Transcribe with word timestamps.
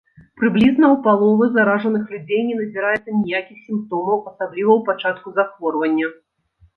Прыблізна 0.41 0.85
ў 0.93 1.01
паловы 1.07 1.45
заражаных 1.57 2.03
людзей 2.15 2.41
не 2.47 2.55
назіраецца 2.61 3.09
ніякіх 3.17 3.59
сімптомаў, 3.67 4.17
асабліва 4.31 4.71
ў 4.77 4.87
пачатку 4.89 5.27
захворвання. 5.37 6.09